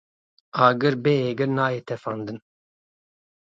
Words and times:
Agir 0.67 0.93
bi 1.03 1.13
êgir 1.29 1.49
nayê 1.57 1.81
tefandin. 1.87 2.39